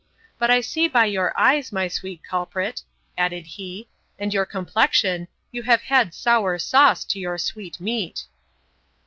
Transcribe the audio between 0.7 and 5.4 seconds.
by your eyes, my sweet culprit, added he, and your complexion,